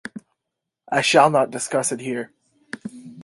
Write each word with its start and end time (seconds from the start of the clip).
I 0.89 1.01
shall 1.01 1.29
not 1.29 1.51
discuss 1.51 1.91
it 1.91 1.99
here. 1.99 2.31